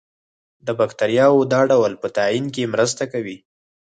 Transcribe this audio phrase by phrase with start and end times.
[0.65, 3.37] د باکتریاوو د ډول په تعین کې مرسته کوي.